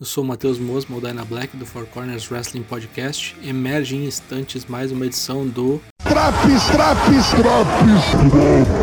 [0.00, 3.36] Eu sou o Matheus Mosmo, o Dyna Black do Four Corners Wrestling Podcast.
[3.44, 8.74] Emerge em instantes mais uma edição do Traps, traps, traps.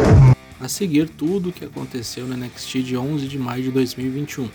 [0.62, 4.50] A seguir tudo o que aconteceu no NXT de 11 de maio de 2021.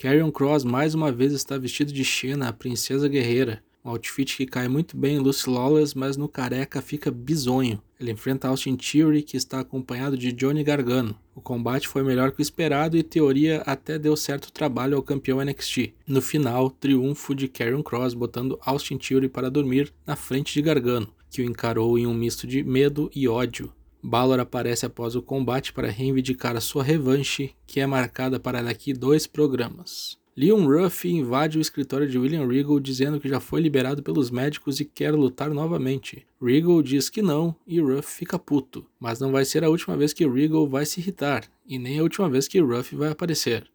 [0.00, 3.64] Karrion Cross mais uma vez está vestido de Xena, a princesa guerreira.
[3.86, 7.80] Um outfit que cai muito bem em Lucy Lawless, mas no careca fica bizonho.
[8.00, 11.16] Ele enfrenta Austin Theory, que está acompanhado de Johnny Gargano.
[11.36, 15.40] O combate foi melhor que o esperado e, teoria, até deu certo trabalho ao campeão
[15.40, 15.94] NXT.
[16.04, 21.06] No final, triunfo de Karrion Cross botando Austin Theory para dormir na frente de Gargano,
[21.30, 23.72] que o encarou em um misto de medo e ódio.
[24.02, 29.28] Balor aparece após o combate para reivindicar sua revanche, que é marcada para daqui dois
[29.28, 30.18] programas.
[30.38, 34.80] Leon Ruff invade o escritório de William Regal dizendo que já foi liberado pelos médicos
[34.80, 36.26] e quer lutar novamente.
[36.38, 40.12] Regal diz que não e Ruff fica puto, mas não vai ser a última vez
[40.12, 43.66] que Regal vai se irritar e nem a última vez que Ruff vai aparecer.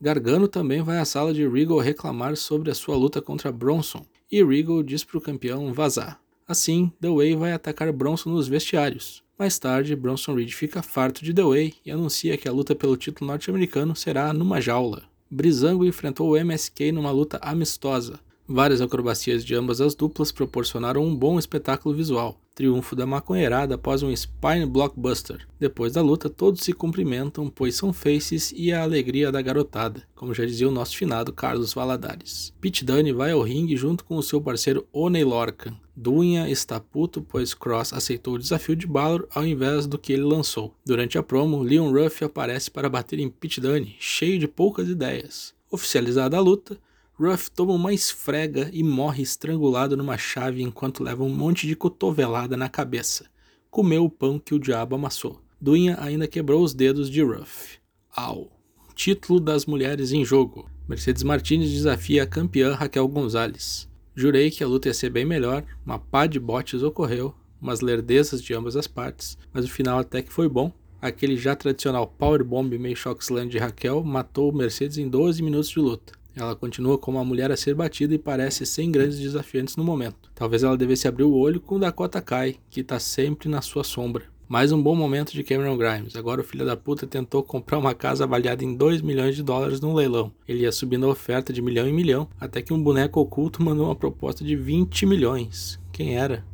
[0.00, 4.44] Gargano também vai à sala de Regal reclamar sobre a sua luta contra Bronson e
[4.44, 6.20] Regal diz para o campeão vazar.
[6.46, 9.24] Assim, The Way vai atacar Bronson nos vestiários.
[9.36, 12.96] Mais tarde, Bronson Reed fica farto de The Way e anuncia que a luta pelo
[12.96, 15.15] título norte-americano será numa jaula.
[15.30, 18.20] Brizango enfrentou o MSK numa luta amistosa.
[18.46, 22.40] Várias acrobacias de ambas as duplas proporcionaram um bom espetáculo visual.
[22.56, 25.46] Triunfo da maconheirada após um Spine Blockbuster.
[25.60, 30.32] Depois da luta, todos se cumprimentam, pois são faces e a alegria da garotada, como
[30.32, 32.54] já dizia o nosso finado Carlos Valadares.
[32.58, 35.76] Pete Dunne vai ao ringue junto com o seu parceiro Oney Lorcan.
[35.94, 40.22] Dunha está puto, pois Cross aceitou o desafio de Balor ao invés do que ele
[40.22, 40.74] lançou.
[40.82, 45.54] Durante a promo, Leon Ruff aparece para bater em Pete Dunne, cheio de poucas ideias.
[45.70, 46.78] Oficializada a luta,
[47.18, 52.58] Ruff toma uma esfrega e morre estrangulado numa chave enquanto leva um monte de cotovelada
[52.58, 53.24] na cabeça.
[53.70, 55.40] Comeu o pão que o diabo amassou.
[55.58, 57.78] Dunha ainda quebrou os dedos de Ruff.
[58.14, 58.52] Au.
[58.94, 60.68] Título das mulheres em jogo.
[60.86, 63.88] Mercedes Martinez desafia a campeã Raquel Gonzalez.
[64.14, 68.42] Jurei que a luta ia ser bem melhor, uma pá de botes ocorreu, umas lerdezas
[68.42, 70.70] de ambas as partes, mas o final até que foi bom.
[71.00, 76.12] Aquele já tradicional powerbomb meio shockslam de Raquel matou Mercedes em 12 minutos de luta.
[76.36, 80.30] Ela continua como uma mulher a ser batida e parece sem grandes desafiantes no momento.
[80.34, 84.24] Talvez ela devesse abrir o olho com Dakota Kai, que está sempre na sua sombra.
[84.46, 86.14] Mais um bom momento de Cameron Grimes.
[86.14, 89.80] Agora o filho da puta tentou comprar uma casa avaliada em 2 milhões de dólares
[89.80, 90.30] num leilão.
[90.46, 93.86] Ele ia subindo a oferta de milhão em milhão, até que um boneco oculto mandou
[93.86, 95.80] uma proposta de 20 milhões.
[95.90, 96.44] Quem era?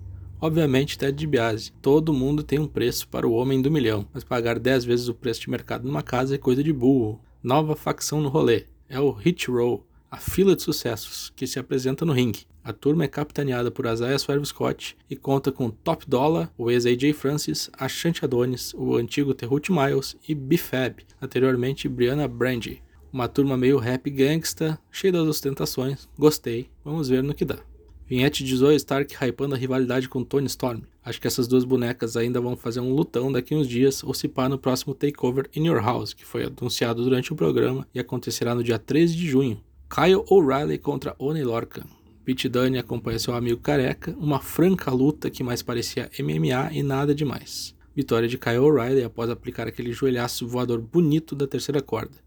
[0.40, 1.72] Obviamente Ted DiBiase.
[1.82, 5.14] Todo mundo tem um preço para o homem do milhão, mas pagar 10 vezes o
[5.14, 7.20] preço de mercado numa casa é coisa de burro.
[7.42, 12.04] Nova facção no rolê é o Hit Row, a fila de sucessos que se apresenta
[12.04, 12.46] no ringue.
[12.64, 17.12] A turma é capitaneada por Isaiah Swerve Scott e conta com Top Dollar, o ex-AJ
[17.14, 22.82] Francis, Ashanti Adonis, o antigo Terrute Miles e B-Fab, anteriormente Brianna Brandy.
[23.12, 26.08] Uma turma meio rap gangsta, cheia das ostentações.
[26.16, 27.58] Gostei, vamos ver no que dá.
[28.12, 30.82] Vinhete de Zoe Stark hypando a rivalidade com Tony Storm.
[31.02, 34.28] Acho que essas duas bonecas ainda vão fazer um lutão daqui uns dias ou se
[34.28, 38.54] pá no próximo Takeover in Your House, que foi anunciado durante o programa e acontecerá
[38.54, 39.58] no dia 13 de junho.
[39.88, 41.86] Kyle O'Reilly contra Oni Lorcan.
[42.22, 47.14] Pete Dunne acompanha seu amigo careca, uma franca luta que mais parecia MMA e nada
[47.14, 47.74] demais.
[47.96, 52.18] Vitória de Kyle O'Reilly após aplicar aquele joelhaço voador bonito da terceira corda.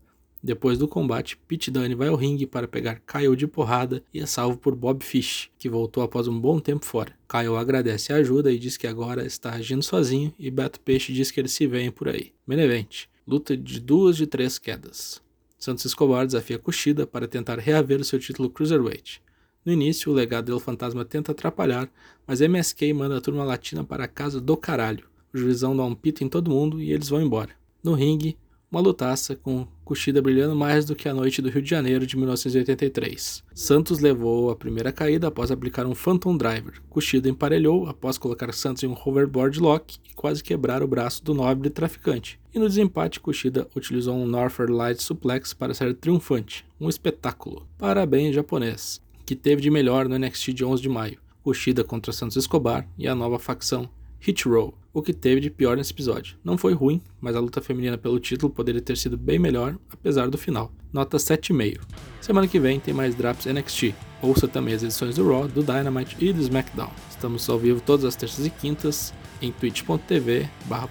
[0.45, 4.28] Depois do combate, Pete Dunne vai ao ringue para pegar Kyle de porrada e é
[4.28, 7.13] salvo por Bob Fish, que voltou após um bom tempo fora.
[7.28, 11.31] Kyle agradece a ajuda e diz que agora está agindo sozinho e Beto Peixe diz
[11.31, 12.31] que eles se veem por aí.
[12.45, 15.19] Menevente, luta de duas de três quedas.
[15.57, 19.23] Santos Escobar desafia Kushida para tentar reaver o seu título Cruiserweight.
[19.66, 21.89] No início, o legado do fantasma tenta atrapalhar,
[22.27, 25.07] mas MSK manda a turma latina para a casa do caralho.
[25.33, 27.50] O juizão dá um pito em todo mundo e eles vão embora.
[27.83, 28.38] No ringue,
[28.72, 32.18] uma lutaça com Kushida brilhando mais do que a noite do Rio de Janeiro de
[32.18, 33.44] 1983.
[33.53, 36.81] Santos levou a primeira caída após aplicar um Phantom Driver.
[36.90, 41.34] Kushida emparelhou após colocar Santos em um hoverboard lock e quase quebrar o braço do
[41.34, 42.39] nobre traficante.
[42.54, 46.66] E no desempate, Kushida utilizou um Northern Light Suplex para sair triunfante.
[46.81, 47.68] Um espetáculo.
[47.78, 49.01] Parabéns, japonês.
[49.25, 51.19] Que teve de melhor no NXT de 11 de maio.
[51.44, 53.88] Kushida contra Santos Escobar e a nova facção
[54.19, 56.38] Hit Row, o que teve de pior nesse episódio.
[56.44, 60.29] Não foi ruim, mas a luta feminina pelo título poderia ter sido bem melhor, apesar
[60.29, 60.71] do final.
[60.91, 61.81] Nota 7,5.
[62.21, 63.94] Semana que vem tem mais Drops NXT.
[64.21, 66.91] Ouça também as edições do Raw, do Dynamite e do SmackDown.
[67.09, 70.89] Estamos ao vivo todas as terças e quintas em twitch.tv barra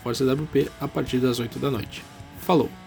[0.81, 2.05] a partir das 8 da noite.
[2.39, 2.84] Falou!